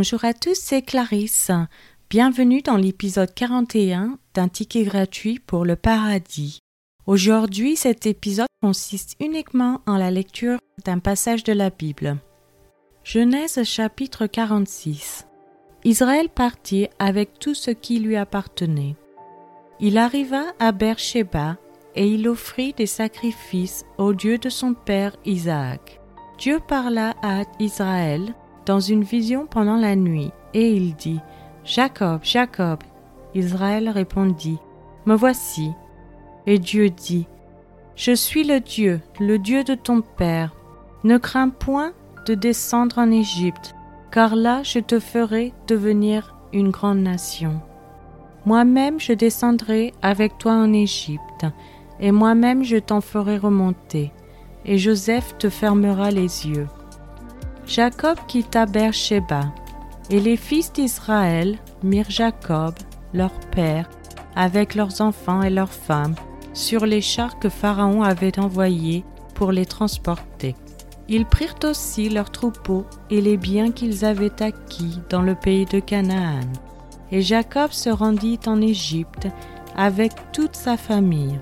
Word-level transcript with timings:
Bonjour 0.00 0.24
à 0.24 0.32
tous, 0.32 0.58
c'est 0.58 0.80
Clarisse. 0.80 1.50
Bienvenue 2.08 2.62
dans 2.62 2.78
l'épisode 2.78 3.34
41 3.34 4.18
d'un 4.32 4.48
ticket 4.48 4.84
gratuit 4.84 5.38
pour 5.38 5.66
le 5.66 5.76
paradis. 5.76 6.60
Aujourd'hui, 7.06 7.76
cet 7.76 8.06
épisode 8.06 8.46
consiste 8.62 9.14
uniquement 9.20 9.82
en 9.86 9.98
la 9.98 10.10
lecture 10.10 10.58
d'un 10.86 11.00
passage 11.00 11.44
de 11.44 11.52
la 11.52 11.68
Bible. 11.68 12.16
Genèse 13.04 13.62
chapitre 13.64 14.26
46. 14.26 15.26
Israël 15.84 16.30
partit 16.30 16.88
avec 16.98 17.38
tout 17.38 17.52
ce 17.52 17.70
qui 17.70 17.98
lui 17.98 18.16
appartenait. 18.16 18.96
Il 19.80 19.98
arriva 19.98 20.44
à 20.58 20.72
Beersheba 20.72 21.58
et 21.94 22.08
il 22.08 22.26
offrit 22.26 22.72
des 22.72 22.86
sacrifices 22.86 23.84
au 23.98 24.14
Dieu 24.14 24.38
de 24.38 24.48
son 24.48 24.72
père 24.72 25.14
Isaac. 25.26 26.00
Dieu 26.38 26.58
parla 26.66 27.14
à 27.22 27.42
Israël 27.58 28.34
dans 28.70 28.78
une 28.78 29.02
vision 29.02 29.46
pendant 29.50 29.74
la 29.74 29.96
nuit, 29.96 30.30
et 30.54 30.70
il 30.70 30.94
dit, 30.94 31.18
Jacob, 31.64 32.20
Jacob. 32.22 32.78
Israël 33.34 33.88
répondit, 33.88 34.58
Me 35.06 35.16
voici. 35.16 35.72
Et 36.46 36.60
Dieu 36.60 36.88
dit, 36.88 37.26
Je 37.96 38.12
suis 38.12 38.44
le 38.44 38.60
Dieu, 38.60 39.00
le 39.18 39.40
Dieu 39.40 39.64
de 39.64 39.74
ton 39.74 40.02
Père. 40.02 40.54
Ne 41.02 41.18
crains 41.18 41.48
point 41.48 41.90
de 42.28 42.34
descendre 42.34 42.98
en 42.98 43.10
Égypte, 43.10 43.74
car 44.12 44.36
là 44.36 44.62
je 44.62 44.78
te 44.78 45.00
ferai 45.00 45.52
devenir 45.66 46.36
une 46.52 46.70
grande 46.70 47.00
nation. 47.00 47.60
Moi-même 48.46 49.00
je 49.00 49.14
descendrai 49.14 49.92
avec 50.00 50.38
toi 50.38 50.52
en 50.52 50.72
Égypte, 50.72 51.44
et 51.98 52.12
moi-même 52.12 52.62
je 52.62 52.76
t'en 52.76 53.00
ferai 53.00 53.36
remonter, 53.36 54.12
et 54.64 54.78
Joseph 54.78 55.36
te 55.38 55.48
fermera 55.48 56.12
les 56.12 56.46
yeux. 56.46 56.68
Jacob 57.70 58.18
quitta 58.26 58.66
Beersheba, 58.66 59.42
et 60.10 60.18
les 60.18 60.36
fils 60.36 60.72
d'Israël 60.72 61.56
mirent 61.84 62.10
Jacob, 62.10 62.74
leur 63.14 63.30
père, 63.52 63.88
avec 64.34 64.74
leurs 64.74 65.00
enfants 65.00 65.42
et 65.42 65.50
leurs 65.50 65.72
femmes, 65.72 66.16
sur 66.52 66.84
les 66.84 67.00
chars 67.00 67.38
que 67.38 67.48
Pharaon 67.48 68.02
avait 68.02 68.40
envoyés 68.40 69.04
pour 69.36 69.52
les 69.52 69.66
transporter. 69.66 70.56
Ils 71.08 71.26
prirent 71.26 71.60
aussi 71.62 72.08
leurs 72.08 72.32
troupeaux 72.32 72.86
et 73.08 73.20
les 73.20 73.36
biens 73.36 73.70
qu'ils 73.70 74.04
avaient 74.04 74.42
acquis 74.42 74.98
dans 75.08 75.22
le 75.22 75.36
pays 75.36 75.66
de 75.66 75.78
Canaan. 75.78 76.40
Et 77.12 77.22
Jacob 77.22 77.70
se 77.70 77.90
rendit 77.90 78.40
en 78.46 78.60
Égypte 78.60 79.28
avec 79.76 80.10
toute 80.32 80.56
sa 80.56 80.76
famille. 80.76 81.38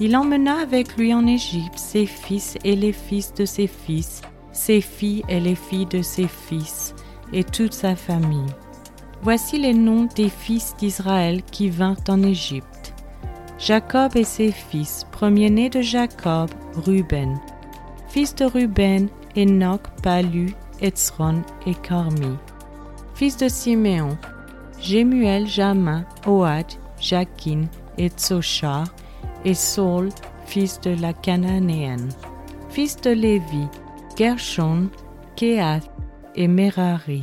Il 0.00 0.16
emmena 0.16 0.58
avec 0.58 0.96
lui 0.96 1.12
en 1.12 1.26
Égypte 1.26 1.76
ses 1.76 2.06
fils 2.06 2.56
et 2.64 2.76
les 2.76 2.94
fils 2.94 3.34
de 3.34 3.44
ses 3.44 3.66
fils, 3.66 4.22
ses 4.56 4.80
filles 4.80 5.22
et 5.28 5.40
les 5.40 5.54
filles 5.54 5.86
de 5.86 6.02
ses 6.02 6.28
fils, 6.28 6.94
et 7.32 7.44
toute 7.44 7.74
sa 7.74 7.94
famille. 7.94 8.52
Voici 9.22 9.58
les 9.58 9.74
noms 9.74 10.08
des 10.14 10.28
fils 10.28 10.74
d'Israël 10.76 11.42
qui 11.42 11.68
vinrent 11.68 11.96
en 12.08 12.22
Égypte. 12.22 12.94
Jacob 13.58 14.16
et 14.16 14.24
ses 14.24 14.52
fils, 14.52 15.06
premier-né 15.12 15.70
de 15.70 15.80
Jacob, 15.80 16.50
Ruben. 16.74 17.38
Fils 18.08 18.34
de 18.34 18.44
Ruben, 18.44 19.08
Enoch, 19.36 19.82
Palu, 20.02 20.54
Etzron 20.80 21.42
et 21.66 21.74
Carmi. 21.74 22.36
Fils 23.14 23.36
de 23.36 23.48
Siméon, 23.48 24.16
Jémuel, 24.80 25.46
Jamin, 25.46 26.04
Oad, 26.26 26.66
Jakin 27.00 27.64
et 27.96 28.08
Tsochar, 28.08 28.84
et 29.44 29.54
Saul, 29.54 30.10
fils 30.44 30.80
de 30.80 30.90
la 31.00 31.12
Cananéenne. 31.12 32.08
Fils 32.68 33.00
de 33.00 33.10
Lévi, 33.10 33.66
Gershon, 34.16 34.88
Keath 35.36 35.90
et 36.34 36.48
Merari. 36.48 37.22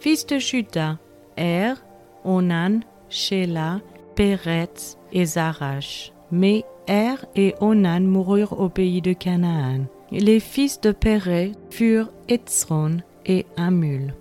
Fils 0.00 0.26
de 0.26 0.38
Judas, 0.38 0.98
Er, 1.38 1.74
Onan, 2.22 2.80
Shelah, 3.08 3.80
Peretz 4.14 4.98
et 5.12 5.24
Zarash. 5.24 6.12
Mais 6.30 6.64
Er 6.86 7.16
et 7.34 7.54
Onan 7.60 8.00
moururent 8.00 8.60
au 8.60 8.68
pays 8.68 9.00
de 9.00 9.14
Canaan. 9.14 9.86
Les 10.10 10.38
fils 10.38 10.80
de 10.82 10.92
Pérez 10.92 11.52
furent 11.70 12.10
Etzron 12.28 12.98
et 13.24 13.46
Amul. 13.56 14.14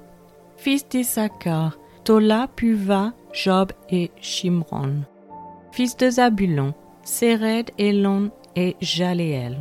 Fils 0.56 0.88
d'Issachar, 0.88 1.78
Tola, 2.06 2.48
Puva, 2.56 3.12
Job 3.34 3.74
et 3.90 4.12
Shimron. 4.22 5.03
Fils 5.74 5.98
de 5.98 6.09
Zabulon, 6.09 6.74
Séred, 7.03 7.72
Elon 7.78 8.31
et 8.56 8.78
Jaléel. 8.80 9.58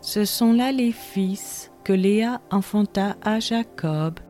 Ce 0.00 0.24
sont 0.24 0.52
là 0.52 0.70
les 0.70 0.92
fils 0.92 1.69
que 1.84 1.92
Léa 1.92 2.40
enfanta 2.50 3.16
à 3.22 3.40
Jacob 3.40 4.20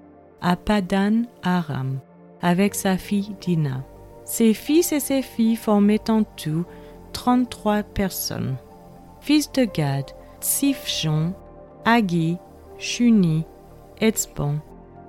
à 0.40 0.56
Padan 0.56 1.22
Aram 1.42 1.98
avec 2.42 2.74
sa 2.74 2.96
fille 2.96 3.34
Dina. 3.40 3.84
Ses 4.24 4.54
fils 4.54 4.92
et 4.92 5.00
ses 5.00 5.22
filles 5.22 5.56
formaient 5.56 6.10
en 6.10 6.22
tout 6.22 6.64
trente-trois 7.12 7.82
personnes. 7.82 8.56
Fils 9.20 9.50
de 9.52 9.64
Gad, 9.64 10.06
Sifjon, 10.40 11.34
Agi, 11.84 12.38
Shuni, 12.78 13.44
Etzbon, 14.00 14.60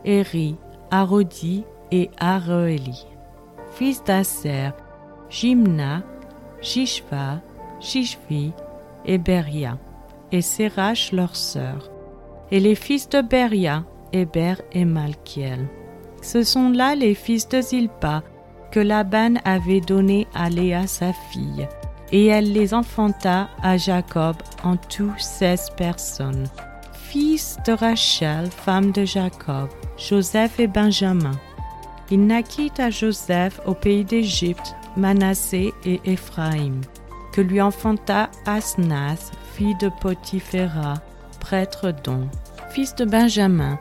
Eri, 0.03 0.58
Arodi 0.90 1.63
et 1.91 2.09
Aroeli. 2.19 3.06
Fils 3.72 4.03
d'Aser, 4.03 4.72
Jimna, 5.29 6.02
Shishva, 6.62 7.40
Shishvi 7.79 8.52
et 9.06 9.18
Beria, 9.18 9.78
et 10.31 10.41
Serach 10.41 11.12
leur 11.13 11.35
sœur 11.35 11.91
et 12.52 12.60
les 12.60 12.76
fils 12.76 13.10
de 13.10 13.22
Beria, 13.22 13.84
Héber 14.14 14.56
et 14.74 14.86
Malkiel. 14.86 15.68
Ce 16.22 16.44
sont 16.44 16.70
là 16.70 16.96
les 16.96 17.16
fils 17.16 17.48
de 17.48 17.62
Zilpa 17.62 18.24
que 18.72 18.80
Laban 18.80 19.36
avait 19.44 19.82
donnés 19.82 20.28
à 20.34 20.50
Léa 20.50 20.88
sa 20.88 21.14
fille, 21.14 21.68
et 22.12 22.28
elle 22.28 22.52
les 22.54 22.74
enfanta 22.74 23.50
à 23.62 23.78
Jacob 23.78 24.36
en 24.64 24.78
tout 24.78 25.14
seize 25.18 25.70
personnes. 25.76 26.48
Fils 26.94 27.58
de 27.66 27.74
Rachel, 27.74 28.50
femme 28.50 28.92
de 28.92 29.04
Jacob, 29.04 29.70
Joseph 29.98 30.60
et 30.60 30.68
Benjamin. 30.68 31.38
Il 32.10 32.26
naquit 32.26 32.72
à 32.78 32.90
Joseph 32.90 33.60
au 33.66 33.74
pays 33.74 34.06
d'Égypte 34.06 34.76
Manassé 34.98 35.74
et 35.86 36.00
Éphraïm, 36.06 36.82
que 37.34 37.42
lui 37.42 37.62
enfanta 37.62 38.30
Asnas, 38.46 39.32
fille 39.54 39.76
de 39.80 39.90
Potiphéra, 40.02 40.96
prêtre 41.41 41.91
don 42.03 42.29
fils 42.72 42.96
de 42.96 43.06
Benjamin, 43.06 43.78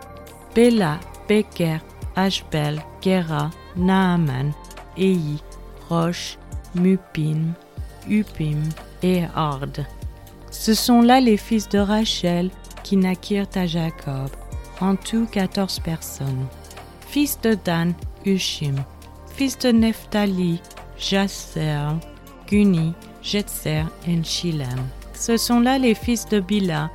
Béla, 0.55 0.99
Beker, 1.29 1.79
Ashbel, 2.17 2.83
Gera, 3.01 3.51
Naaman, 3.77 4.53
Ei, 4.97 5.39
Roche, 5.89 6.39
Mupim, 6.75 7.55
Upim 8.09 8.63
et 9.03 9.25
Ard. 9.35 9.87
Ce 10.51 10.75
sont 10.75 11.03
là 11.03 11.21
les 11.21 11.37
fils 11.37 11.69
de 11.69 11.79
Rachel 11.79 12.51
qui 12.83 12.97
naquirent 12.97 13.47
à 13.55 13.67
Jacob, 13.67 14.31
en 14.81 14.97
tout 14.97 15.27
quatorze 15.27 15.79
personnes. 15.79 16.47
Fils 17.09 17.41
de 17.41 17.57
Dan, 17.65 17.95
Ushim. 18.27 18.75
Fils 19.35 19.57
de 19.59 19.71
Nephtali, 19.71 20.61
Jasser, 20.99 21.79
Guni, 22.49 22.93
Jetser 23.23 23.85
et 24.07 24.23
Shilem. 24.23 24.89
Ce 25.15 25.37
sont 25.37 25.61
là 25.61 25.79
les 25.79 25.95
fils 25.95 26.27
de 26.29 26.41
Bila, 26.41 26.91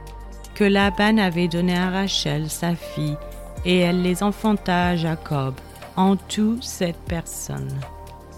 que 0.55 0.63
Laban 0.63 1.17
avait 1.17 1.47
donné 1.47 1.77
à 1.77 1.91
Rachel, 1.91 2.49
sa 2.49 2.73
fille, 2.73 3.17
et 3.65 3.79
elle 3.79 4.01
les 4.01 4.23
enfanta 4.23 4.87
à 4.87 4.95
Jacob, 4.95 5.53
en 5.95 6.15
tout 6.15 6.57
sept 6.61 6.97
personnes. 7.07 7.79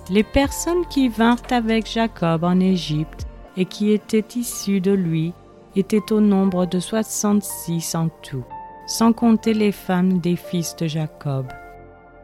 Les 0.09 0.23
personnes 0.23 0.85
qui 0.89 1.09
vinrent 1.09 1.38
avec 1.51 1.89
Jacob 1.89 2.44
en 2.44 2.59
Égypte 2.59 3.27
et 3.56 3.65
qui 3.65 3.92
étaient 3.92 4.25
issues 4.36 4.81
de 4.81 4.92
lui 4.92 5.33
étaient 5.75 6.12
au 6.12 6.19
nombre 6.19 6.65
de 6.65 6.80
soixante-six 6.80 7.94
en 7.94 8.09
tout, 8.21 8.45
sans 8.88 9.13
compter 9.13 9.53
les 9.53 9.71
femmes 9.71 10.19
des 10.19 10.36
fils 10.36 10.75
de 10.75 10.88
Jacob. 10.88 11.47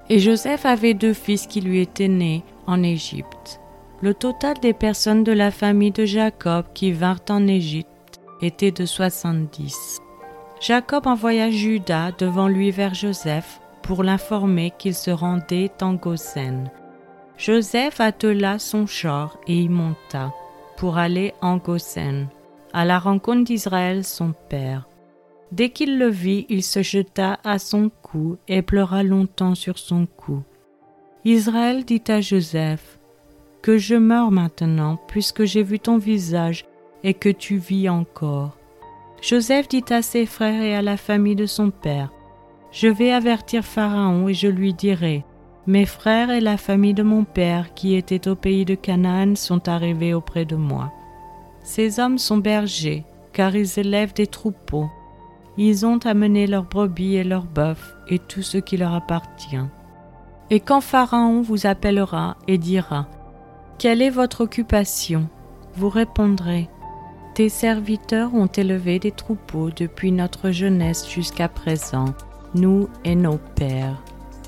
Et 0.09 0.19
Joseph 0.19 0.65
avait 0.65 0.93
deux 0.93 1.13
fils 1.13 1.45
qui 1.45 1.61
lui 1.61 1.81
étaient 1.81 2.07
nés 2.07 2.43
en 2.67 2.83
Égypte. 2.83 3.59
Le 4.01 4.13
total 4.13 4.55
des 4.59 4.73
personnes 4.73 5.23
de 5.23 5.31
la 5.31 5.51
famille 5.51 5.91
de 5.91 6.05
Jacob 6.05 6.65
qui 6.73 6.91
vinrent 6.91 7.23
en 7.29 7.47
Égypte 7.47 7.92
était 8.43 8.71
de 8.71 8.85
soixante-dix. 8.85 9.99
Jacob 10.59 11.07
envoya 11.07 11.49
Judas 11.49 12.11
devant 12.17 12.47
lui 12.47 12.71
vers 12.71 12.93
Joseph 12.93 13.59
pour 13.81 14.03
l'informer 14.03 14.71
qu'il 14.77 14.93
se 14.93 15.11
rendait 15.11 15.71
en 15.81 15.93
Goshen. 15.93 16.69
Joseph 17.37 17.99
attela 17.99 18.59
son 18.59 18.85
char 18.85 19.37
et 19.47 19.57
y 19.57 19.69
monta 19.69 20.31
pour 20.77 20.97
aller 20.97 21.33
en 21.41 21.57
Goshen, 21.57 22.27
à 22.73 22.85
la 22.85 22.99
rencontre 22.99 23.43
d'Israël 23.43 24.03
son 24.03 24.33
père. 24.49 24.87
Dès 25.51 25.69
qu'il 25.69 25.99
le 25.99 26.07
vit, 26.07 26.45
il 26.49 26.63
se 26.63 26.81
jeta 26.81 27.39
à 27.43 27.59
son 27.59 27.91
cou 28.01 28.37
et 28.47 28.61
pleura 28.61 29.03
longtemps 29.03 29.55
sur 29.55 29.77
son 29.77 30.05
cou. 30.05 30.41
Israël 31.25 31.85
dit 31.85 32.03
à 32.07 32.21
Joseph, 32.21 32.99
Que 33.61 33.77
je 33.77 33.95
meure 33.95 34.31
maintenant, 34.31 34.97
puisque 35.07 35.43
j'ai 35.43 35.63
vu 35.63 35.79
ton 35.79 35.97
visage 35.97 36.65
et 37.03 37.13
que 37.13 37.29
tu 37.29 37.57
vis 37.57 37.89
encore. 37.89 38.57
Joseph 39.21 39.67
dit 39.67 39.85
à 39.89 40.01
ses 40.01 40.25
frères 40.25 40.61
et 40.61 40.75
à 40.75 40.81
la 40.81 40.97
famille 40.97 41.35
de 41.35 41.45
son 41.45 41.69
père, 41.69 42.11
Je 42.71 42.87
vais 42.87 43.11
avertir 43.11 43.63
Pharaon 43.63 44.27
et 44.27 44.33
je 44.33 44.47
lui 44.47 44.73
dirai 44.73 45.23
Mes 45.67 45.85
frères 45.85 46.29
et 46.29 46.41
la 46.41 46.57
famille 46.57 46.93
de 46.93 47.03
mon 47.03 47.23
père 47.23 47.73
qui 47.73 47.95
étaient 47.95 48.27
au 48.27 48.35
pays 48.35 48.65
de 48.65 48.75
Canaan 48.75 49.35
sont 49.35 49.69
arrivés 49.69 50.13
auprès 50.13 50.45
de 50.45 50.55
moi. 50.55 50.91
Ces 51.63 51.99
hommes 51.99 52.17
sont 52.17 52.37
bergers, 52.37 53.05
car 53.31 53.55
ils 53.55 53.79
élèvent 53.79 54.13
des 54.13 54.27
troupeaux. 54.27 54.89
Ils 55.57 55.85
ont 55.85 55.99
amené 55.99 56.47
leurs 56.47 56.65
brebis 56.65 57.15
et 57.15 57.23
leurs 57.23 57.45
bœufs 57.45 57.95
et 58.09 58.19
tout 58.19 58.41
ce 58.41 58.57
qui 58.57 58.75
leur 58.75 58.93
appartient. 58.93 59.55
Et 60.49 60.59
quand 60.59 60.81
Pharaon 60.81 61.41
vous 61.41 61.65
appellera 61.65 62.37
et 62.47 62.57
dira 62.57 63.07
Quelle 63.77 64.01
est 64.01 64.09
votre 64.09 64.41
occupation? 64.41 65.29
Vous 65.75 65.89
répondrez 65.89 66.69
Tes 67.35 67.49
serviteurs 67.49 68.35
ont 68.35 68.47
élevé 68.47 68.99
des 68.99 69.11
troupeaux 69.11 69.71
depuis 69.71 70.11
notre 70.11 70.51
jeunesse 70.51 71.09
jusqu'à 71.09 71.47
présent, 71.49 72.13
nous 72.53 72.87
et 73.03 73.15
nos 73.15 73.39
pères. 73.55 74.03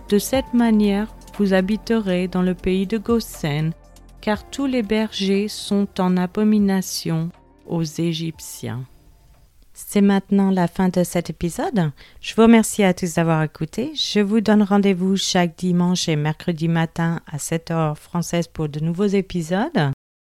De 0.10 0.20
cette 0.20 0.54
manière, 0.54 1.08
vous 1.40 1.54
habiterez 1.54 2.28
dans 2.28 2.44
le 2.44 2.54
pays 2.54 2.86
de 2.86 3.00
Goshen, 3.00 3.74
car 4.22 4.48
tous 4.52 4.68
les 4.68 4.84
bergers 4.84 5.48
sont 5.48 5.88
en 6.00 6.16
abomination 6.16 7.32
aux 7.66 7.84
Égyptiens. 7.84 8.86
C'est 9.74 10.02
maintenant 10.02 10.52
la 10.52 10.68
fin 10.68 10.90
de 10.90 11.04
cet 11.04 11.32
épisode. 11.32 11.92
Je 12.22 12.36
vous 12.36 12.44
remercie 12.44 12.84
à 12.84 12.94
tous 12.94 13.16
d'avoir 13.16 13.42
écouté. 13.42 13.94
Je 13.96 14.20
vous 14.20 14.42
donne 14.42 14.62
rendez-vous 14.62 15.18
chaque 15.18 15.58
dimanche 15.58 16.08
et 16.08 16.16
mercredi 16.16 16.68
matin 16.68 17.20
à 17.26 17.38
7h 17.38 17.96
française 17.96 18.48
pour 18.48 18.70
de 18.70 18.80
nouveaux 18.80 19.08
épisodes. 19.08 19.95